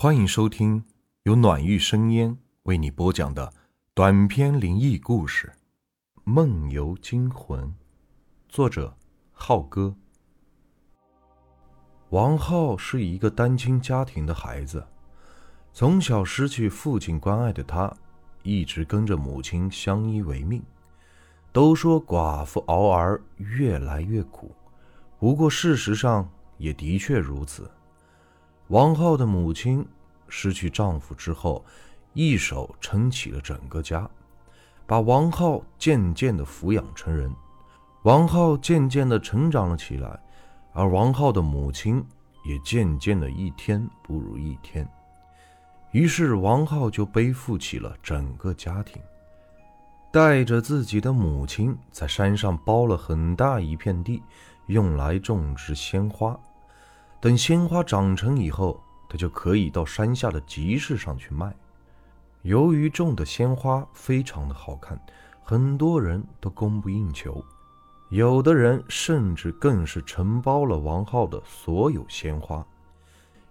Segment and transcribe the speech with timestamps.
[0.00, 0.84] 欢迎收听
[1.24, 3.52] 由暖玉生烟为你播讲的
[3.94, 5.52] 短篇灵异故事
[6.22, 7.64] 《梦游惊魂》，
[8.48, 8.96] 作者
[9.32, 9.92] 浩哥。
[12.10, 14.86] 王浩是一个单亲家庭的孩子，
[15.72, 17.92] 从小失去父亲关爱的他，
[18.44, 20.62] 一直跟着母亲相依为命。
[21.50, 24.54] 都说寡妇熬儿越来越苦，
[25.18, 27.68] 不过事实上也的确如此。
[28.68, 29.86] 王浩的母亲
[30.28, 31.64] 失去丈夫之后，
[32.12, 34.08] 一手撑起了整个家，
[34.86, 37.34] 把王浩渐渐的抚养成人。
[38.02, 40.20] 王浩渐渐的成长了起来，
[40.74, 42.04] 而王浩的母亲
[42.44, 44.86] 也渐渐的一天不如一天。
[45.92, 49.00] 于是王浩就背负起了整个家庭，
[50.12, 54.22] 带着自己的母亲在山上包了很大一片地，
[54.66, 56.38] 用来种植鲜花。
[57.20, 61.52] 等鲜花长成以后，他就可以到山下的集市上去卖。
[62.42, 64.96] 由于种的鲜花非常的好看，
[65.42, 67.44] 很多人都供不应求，
[68.10, 72.64] 有的人甚至更是承包了王浩的所有鲜花。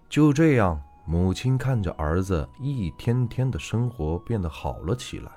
[0.08, 5.30] 就这样，母亲看着儿子一天天的生活变得好了起来，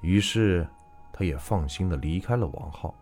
[0.00, 0.68] 于是
[1.12, 2.94] 他也放心的离开了王浩。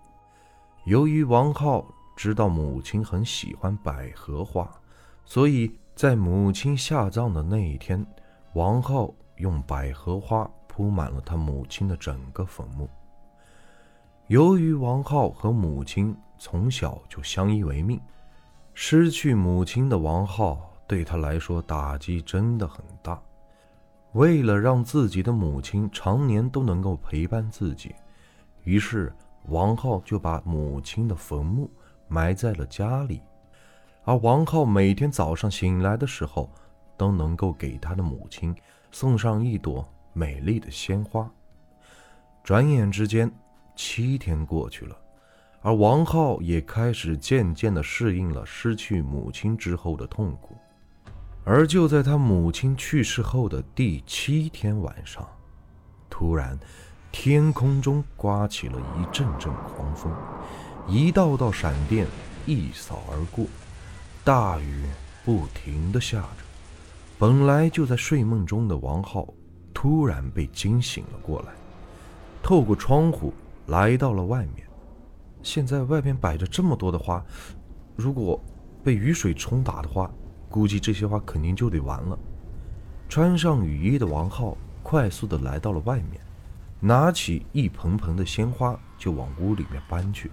[0.84, 1.84] 由于王浩。
[2.18, 4.68] 知道母亲很喜欢百合花，
[5.24, 8.04] 所以在母亲下葬的那一天，
[8.54, 12.90] 王浩用百合花铺满了他母亲的整个坟墓。
[14.26, 18.00] 由于王浩和母亲从小就相依为命，
[18.74, 23.22] 失去母亲的王浩对他来说打击真的很大。
[24.14, 27.94] 为了让自己的母亲常年都能够陪伴自己，
[28.64, 31.70] 于是王浩就把母亲的坟墓。
[32.08, 33.22] 埋在了家里，
[34.04, 36.50] 而王浩每天早上醒来的时候，
[36.96, 38.54] 都能够给他的母亲
[38.90, 41.30] 送上一朵美丽的鲜花。
[42.42, 43.30] 转眼之间，
[43.76, 44.96] 七天过去了，
[45.60, 50.56] 而王浩也开始渐渐地适应了失去母亲之后的痛苦。
[51.44, 55.26] 而就在他母亲去世后的第七天晚上，
[56.10, 56.58] 突然，
[57.10, 60.12] 天空中刮起了一阵阵狂风。
[60.90, 62.06] 一道道闪电
[62.46, 63.44] 一扫而过，
[64.24, 64.84] 大雨
[65.22, 66.44] 不停地下着。
[67.18, 69.28] 本来就在睡梦中的王浩
[69.74, 71.48] 突然被惊醒了过来，
[72.42, 73.34] 透过窗户
[73.66, 74.66] 来到了外面。
[75.42, 77.22] 现在外面摆着这么多的花，
[77.94, 78.40] 如果
[78.82, 80.10] 被雨水冲打的话，
[80.48, 82.18] 估计这些花肯定就得完了。
[83.10, 86.18] 穿上雨衣的王浩快速地来到了外面，
[86.80, 90.30] 拿起一盆盆的鲜花就往屋里面搬去。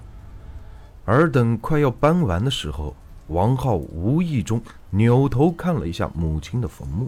[1.06, 2.96] 而等快要搬完的时候，
[3.28, 7.08] 王浩无意中扭头看了一下母亲的坟墓，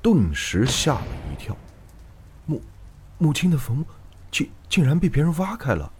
[0.00, 1.56] 顿时吓了一跳。
[2.46, 2.62] 母
[3.18, 3.84] 母亲的坟墓
[4.30, 5.90] 竟竟然被别人挖开了！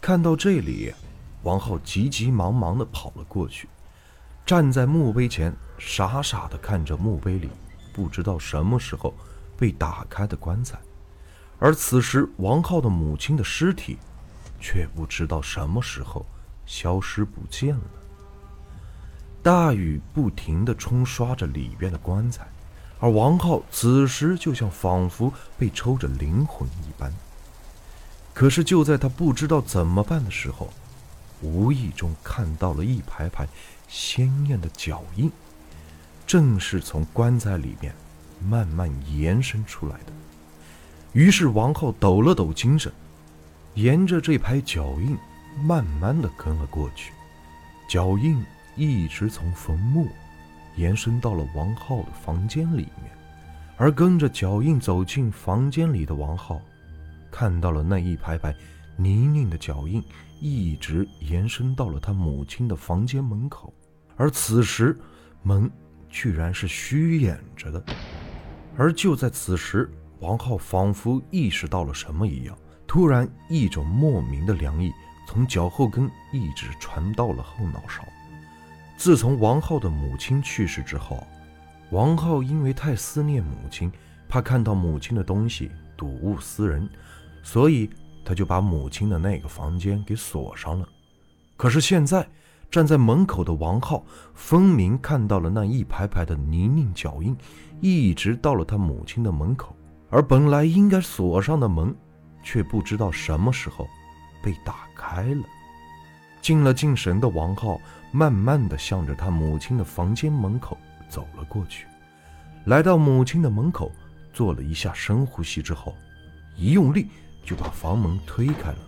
[0.00, 0.94] 看到这里，
[1.42, 3.68] 王浩急急忙忙地跑了过去，
[4.46, 7.50] 站在墓碑前，傻傻地看着墓碑里
[7.92, 9.12] 不知道什么时候
[9.58, 10.78] 被打开的棺材。
[11.58, 13.98] 而此时，王浩的母亲的尸体。
[14.60, 16.24] 却不知道什么时候
[16.66, 17.82] 消失不见了。
[19.42, 22.46] 大雨不停地冲刷着里边的棺材，
[22.98, 27.10] 而王浩此时就像仿佛被抽着灵魂一般。
[28.34, 30.70] 可是就在他不知道怎么办的时候，
[31.40, 33.48] 无意中看到了一排排
[33.88, 35.32] 鲜艳的脚印，
[36.26, 37.94] 正是从棺材里面
[38.46, 40.12] 慢慢延伸出来的。
[41.12, 42.92] 于是王浩抖了抖精神。
[43.74, 45.16] 沿着这排脚印，
[45.62, 47.12] 慢慢的跟了过去。
[47.88, 48.44] 脚印
[48.76, 50.08] 一直从坟墓
[50.76, 53.10] 延伸到了王浩的房间里面，
[53.76, 56.60] 而跟着脚印走进房间里的王浩，
[57.30, 58.54] 看到了那一排排
[58.96, 60.02] 泥泞的脚印，
[60.40, 63.72] 一直延伸到了他母亲的房间门口。
[64.16, 64.96] 而此时，
[65.42, 65.70] 门
[66.08, 67.82] 居然是虚掩着的。
[68.76, 69.90] 而就在此时，
[70.20, 72.56] 王浩仿佛意识到了什么一样。
[72.90, 74.92] 突然，一种莫名的凉意
[75.24, 78.02] 从脚后跟一直传到了后脑勺。
[78.96, 81.24] 自从王浩的母亲去世之后，
[81.92, 83.92] 王浩因为太思念母亲，
[84.28, 86.88] 怕看到母亲的东西睹物思人，
[87.44, 87.88] 所以
[88.24, 90.88] 他就把母亲的那个房间给锁上了。
[91.56, 92.28] 可是现在，
[92.72, 94.04] 站在门口的王浩
[94.34, 97.36] 分明看到了那一排排的泥泞脚印，
[97.80, 99.76] 一直到了他母亲的门口，
[100.10, 101.94] 而本来应该锁上的门。
[102.42, 103.88] 却不知道什么时候
[104.42, 105.42] 被打开了。
[106.40, 110.76] 进了进神的王浩，慢慢的向着他母亲的房间门口
[111.08, 111.86] 走了过去。
[112.64, 113.92] 来到母亲的门口，
[114.32, 115.94] 做了一下深呼吸之后，
[116.56, 117.08] 一用力
[117.44, 118.78] 就把房门推开了。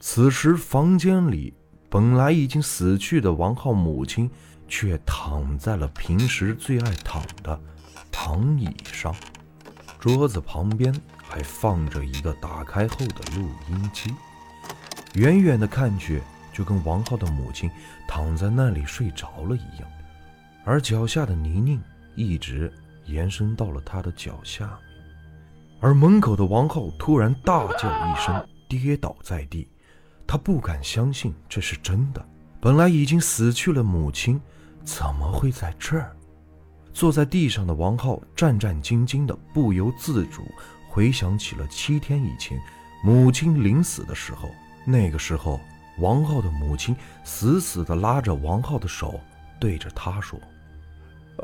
[0.00, 1.54] 此时，房间里
[1.88, 4.30] 本来已经死去的王浩母亲，
[4.66, 7.60] 却躺在了平时最爱躺的
[8.10, 9.14] 躺椅上，
[9.98, 10.92] 桌子旁边
[11.30, 14.12] 还放着一个打开后的录音机，
[15.14, 16.20] 远远的看去，
[16.52, 17.70] 就跟王浩的母亲
[18.08, 19.88] 躺在那里睡着了一样。
[20.64, 21.80] 而脚下的泥泞
[22.16, 22.72] 一直
[23.06, 24.74] 延伸到了他的脚下面，
[25.80, 29.68] 而门口的王浩突然大叫一声，跌倒在地。
[30.26, 32.24] 他不敢相信这是真的。
[32.60, 34.40] 本来已经死去了母亲，
[34.84, 36.14] 怎么会在这儿？
[36.92, 40.42] 坐在地上的王浩战战兢兢的，不由自主
[40.90, 42.60] 回想起了七天以前
[43.04, 44.50] 母亲临死的时候。
[44.84, 45.60] 那个时候，
[45.98, 49.20] 王浩的母亲死死的拉着王浩的手。
[49.60, 50.40] 对着他说：“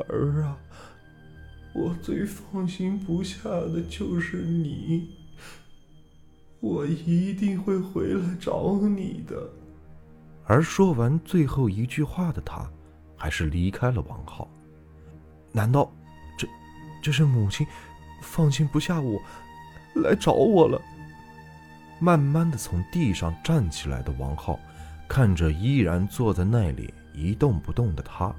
[0.09, 0.57] 儿啊，
[1.75, 5.15] 我最放心不下的就是你，
[6.59, 9.37] 我一定会回来找你的。”
[10.45, 12.67] 而说完最后一句话的他，
[13.15, 14.49] 还是离开了王浩。
[15.51, 15.93] 难道
[16.35, 16.47] 这
[17.03, 17.67] 这是母亲
[18.21, 19.21] 放心不下我，
[19.95, 20.81] 来找我了？
[21.99, 24.59] 慢慢的从地上站起来的王浩，
[25.07, 26.93] 看着依然坐在那里。
[27.13, 28.31] 一动不动的他，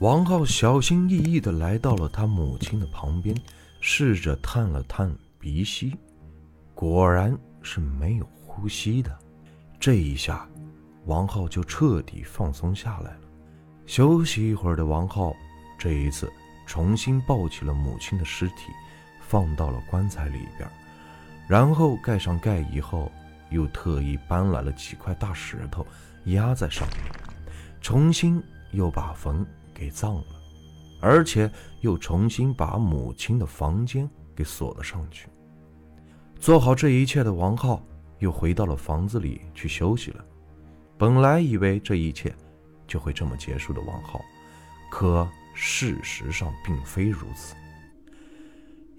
[0.00, 3.32] 王浩小心翼翼的来到了他母亲的旁边，
[3.80, 5.96] 试着探了探鼻息，
[6.74, 9.16] 果然是没有呼吸的。
[9.78, 10.48] 这一下，
[11.04, 13.20] 王浩就彻底放松下来了。
[13.86, 15.32] 休息一会儿的王浩，
[15.78, 16.28] 这一次
[16.66, 18.72] 重新抱起了母亲的尸体，
[19.32, 20.68] 放到了棺材里边，
[21.48, 23.10] 然后盖上盖以后，
[23.48, 25.86] 又特意搬来了几块大石头
[26.24, 26.98] 压在上面。
[27.80, 28.42] 重新
[28.72, 29.42] 又把坟
[29.72, 30.24] 给葬了，
[31.00, 31.50] 而且
[31.80, 34.06] 又重新把母亲的房间
[34.36, 35.30] 给锁了上去。
[36.38, 37.82] 做好这一切的王浩
[38.18, 40.22] 又回到了房子里去休息了。
[40.98, 42.30] 本来以为这一切
[42.86, 44.20] 就会这么结束的王浩，
[44.90, 47.54] 可事实上并非如此。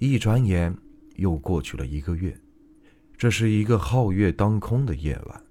[0.04, 0.76] 一转眼
[1.16, 2.38] 又过去了一个月，
[3.16, 5.42] 这是一个皓月当空的夜晚，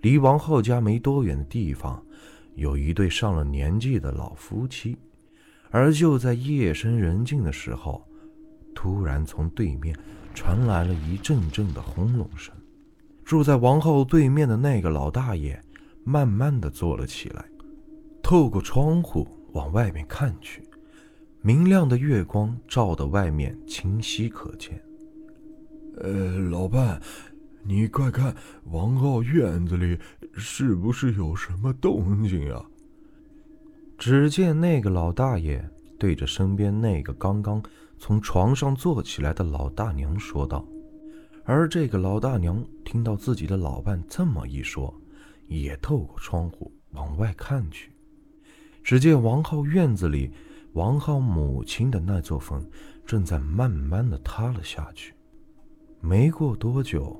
[0.00, 2.02] 离王浩家没多远的地方。
[2.54, 4.96] 有一对上了年纪的老夫妻，
[5.70, 8.02] 而就在夜深人静的时候，
[8.74, 9.94] 突然从对面
[10.32, 12.54] 传来了一阵阵的轰隆声。
[13.26, 15.62] 住在王后对面的那个老大爷
[16.02, 17.44] 慢慢的坐了起来，
[18.22, 20.62] 透过窗户往外面看去，
[21.44, 24.80] 明亮的月光照得外面清晰可见。
[25.98, 27.00] 呃，老伴。
[27.64, 28.34] 你快看，
[28.72, 29.96] 王浩院子里
[30.34, 32.64] 是不是有什么动静啊？
[33.98, 37.62] 只见那个老大爷对着身边那个刚刚
[37.98, 40.66] 从床上坐起来的老大娘说道。
[41.44, 44.92] 而这个老大娘听到自己的老伴这么一说，
[45.46, 47.92] 也透过窗户往外看去。
[48.82, 50.32] 只见王浩院子里，
[50.72, 52.64] 王浩母亲的那座坟
[53.04, 55.14] 正在慢慢的塌了下去。
[56.00, 57.18] 没过多久。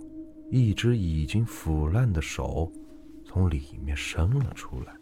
[0.55, 2.71] 一只已经腐烂的手
[3.25, 4.95] 从里面伸了出来。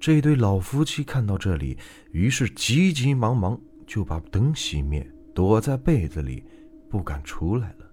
[0.00, 1.76] 这对老夫妻看到这里，
[2.10, 6.42] 于是急急忙忙就把灯熄灭，躲在被子里，
[6.88, 7.86] 不敢出来了。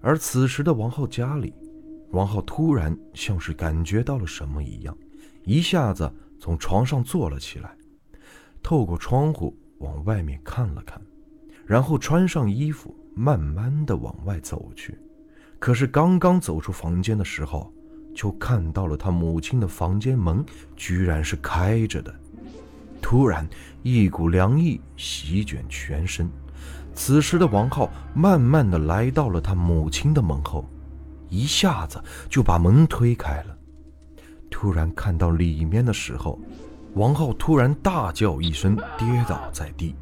[0.00, 1.52] 而此时的王浩家里，
[2.12, 4.96] 王浩突然像是感觉到了什么一样，
[5.44, 7.76] 一下子从床上坐了起来，
[8.62, 11.00] 透过窗户往外面看了看，
[11.66, 14.98] 然后穿上衣服，慢慢的往外走去。
[15.58, 17.72] 可是刚刚走出房间的时候，
[18.14, 20.44] 就看到了他母亲的房间门
[20.76, 22.14] 居然是开着的。
[23.00, 23.48] 突然，
[23.82, 26.30] 一股凉意席卷全身。
[26.92, 30.68] 此时的王浩慢慢的来到了他母亲的门后，
[31.28, 33.56] 一下子就把门推开了。
[34.50, 36.38] 突然看到里面的时候，
[36.94, 39.94] 王浩突然大叫一声，跌倒在地。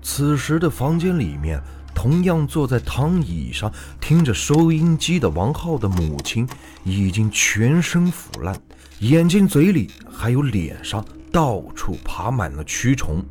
[0.00, 1.62] 此时的房间里面。
[1.94, 3.70] 同样坐在躺椅上
[4.00, 6.48] 听着收音机的王浩的母亲，
[6.84, 8.58] 已经全身腐烂，
[9.00, 13.22] 眼睛、嘴里还有脸上到处爬满了蛆虫，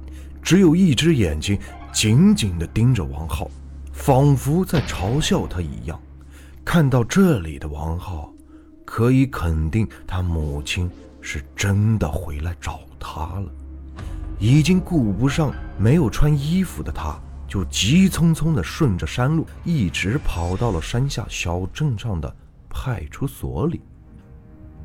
[0.44, 1.60] 只有一只眼睛
[1.92, 3.50] 紧紧地盯着王浩，
[3.92, 6.00] 仿佛在嘲笑他一样。
[6.64, 8.32] 看到这里的王浩，
[8.86, 10.88] 可以肯定他母亲
[11.22, 13.52] 是真的回来找他了。
[14.40, 17.20] 已经顾不上没有穿衣服的他。
[17.48, 22.34] 就急匆匆地顺着山路，一直跑到了山下小镇上的
[22.70, 23.82] 派出所里，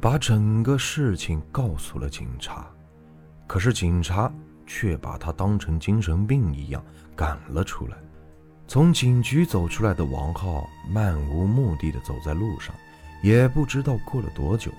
[0.00, 2.66] 把整个事情告诉了警察。
[3.46, 4.28] 可是警察
[4.66, 7.96] 却把他当成精神病一样赶了出来。
[8.66, 12.74] 从警局走出来的王浩漫无目的的走在路上，
[13.22, 14.72] 也不知道过了多久，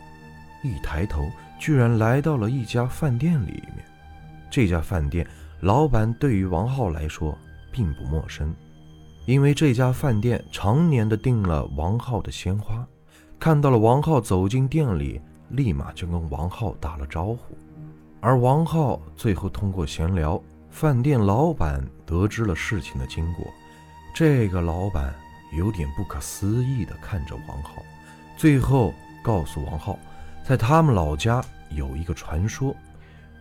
[0.61, 3.85] 一抬头居然来到了一家饭店里面。
[4.49, 5.27] 这家饭店
[5.59, 7.37] 老板对于王浩来说
[7.71, 8.53] 并不陌生，
[9.25, 12.87] 因为这家饭店常年的订了王浩的鲜花。
[13.39, 17.57] 看到了王浩走进店里，立马就跟王浩打了招呼。
[18.19, 23.45] 而王浩最后通过闲聊，饭店老板得知了事情的经过。
[24.15, 25.13] 这个老板
[25.55, 27.83] 有点不可思议地看着王浩，
[28.37, 29.99] 最后告诉王浩，
[30.47, 32.73] 在他们老家有一个传说，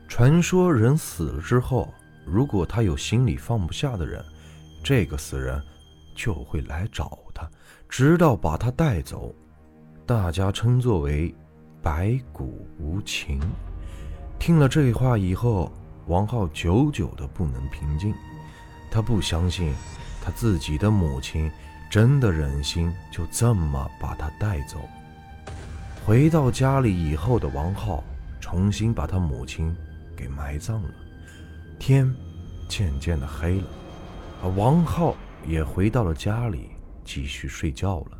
[0.08, 1.94] 传说人死了之后，
[2.24, 4.24] 如果他有心里放不下的人，
[4.82, 5.62] 这个死人
[6.16, 7.48] 就会来找他，
[7.88, 9.32] 直到把他带走。
[10.04, 11.32] 大家称作为
[11.80, 13.40] “白骨无情”。
[14.40, 15.70] 听了这话以后，
[16.08, 18.12] 王浩久久的不能平静，
[18.90, 19.72] 他不相信。
[20.20, 21.48] 他自己的母亲
[21.88, 24.80] 真的忍心就这么把他带走？
[26.06, 28.04] 回到家里以后的王浩
[28.40, 29.74] 重新把他母亲
[30.16, 30.90] 给埋葬了。
[31.80, 32.08] 天
[32.68, 33.66] 渐渐的黑了，
[34.40, 35.16] 而王浩
[35.48, 36.70] 也回到了家里
[37.04, 38.18] 继续睡觉了。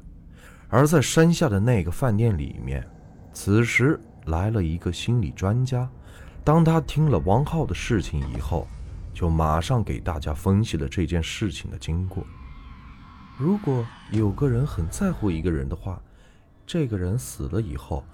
[0.69, 2.85] 而在山下的那个饭店里面，
[3.33, 5.89] 此时来了一个心理专家。
[6.43, 8.67] 当他听了王浩的事情以后，
[9.15, 12.27] 就马上给大家分析了这件事情的经过。
[13.39, 16.03] 如果有个人很在乎一个人的话，
[16.67, 18.05] 这个人死了以后，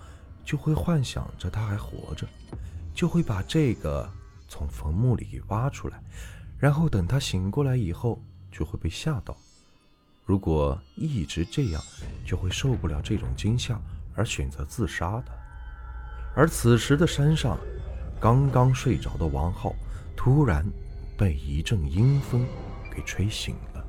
[0.45, 2.27] 就会幻想着他还活着，
[2.95, 4.09] 就会把这个
[4.49, 6.03] 从坟墓里给挖出来，
[6.59, 9.37] 然后等他醒过来以后，就会被吓到。
[10.25, 11.83] 如果一直这样，
[12.25, 13.81] 就会受不了这种惊吓
[14.15, 15.33] 而选择自杀的。
[16.37, 17.59] 而此时的山上，
[18.21, 19.75] 刚刚睡着的王浩
[20.17, 20.65] 突然。
[21.15, 22.45] 被一阵阴风
[22.91, 23.87] 给吹醒了，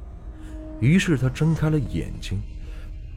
[0.79, 2.39] 于是他睁开了眼睛，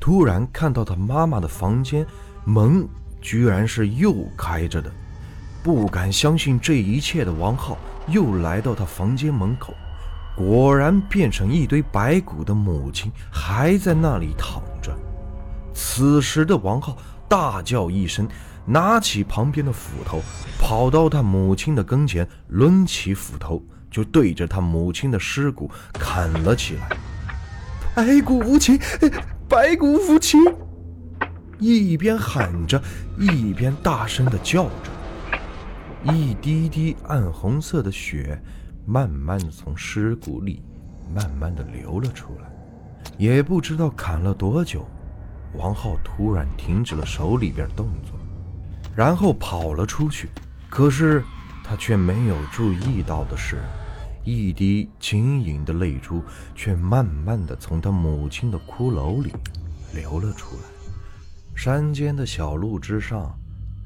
[0.00, 2.07] 突然看到他妈妈的房间
[2.45, 2.87] 门
[3.21, 4.91] 居然是又开着的，
[5.62, 7.76] 不敢相信这一切的王浩
[8.09, 9.75] 又来到他房间门口，
[10.37, 14.97] 果然变成一堆白骨的母亲还在那里躺着。
[15.75, 16.97] 此时的王浩
[17.29, 18.29] 大叫一声，
[18.65, 20.23] 拿起旁边的斧头，
[20.59, 23.62] 跑到他母亲的跟前，抡起斧头。
[23.88, 26.97] 就对着他母亲的尸骨砍了起来，
[27.95, 28.79] 白骨无情，
[29.49, 30.37] 白骨夫妻！
[31.61, 32.83] 一边喊着，
[33.17, 38.41] 一边大声的叫着，一滴滴暗红色的血
[38.85, 40.65] 慢慢的从尸骨里
[41.15, 42.50] 慢慢的流了出来。
[43.17, 44.85] 也不知道砍了多久，
[45.55, 48.19] 王浩突然停止了手里边动作，
[48.97, 50.29] 然后跑了出去。
[50.69, 51.23] 可是
[51.62, 53.59] 他却没有注意到的是。
[54.26, 56.21] 一滴晶莹的泪珠
[56.52, 59.33] 却慢慢的从他母亲的骷髅里
[59.95, 60.62] 流了出来。
[61.54, 63.33] 山间的小路之上，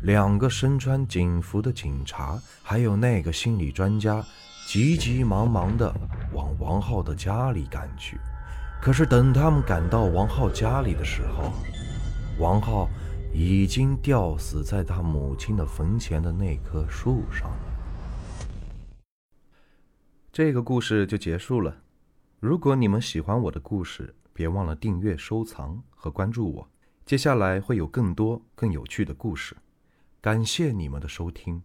[0.00, 4.24] 两个身穿警服的警察，还有那个心理专家，
[4.66, 5.94] 急急忙忙的
[6.32, 8.18] 往王浩的家里赶去。
[8.80, 11.52] 可是等他们赶到王浩家里的时候，
[12.38, 12.88] 王浩
[13.34, 17.69] 已经吊死在他母亲的坟前的那棵树上了。
[20.32, 21.82] 这个故事就结束了。
[22.38, 26.68] 如果你们喜欢我的故事，别忘了订阅、收藏和关注我。
[27.04, 29.56] 接下来会有更多更有趣的故事。
[30.20, 31.60] 感谢你们的收听。